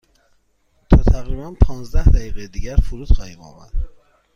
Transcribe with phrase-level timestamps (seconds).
[0.89, 3.71] تا تقریبا پانزده دقیقه دیگر فرود خواهیم آمد.